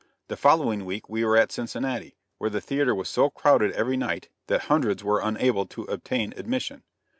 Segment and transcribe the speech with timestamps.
[0.29, 4.29] The following week we were at Cincinnati, where the theater was so crowded every night
[4.47, 6.81] that hundreds were unable to obtain admission.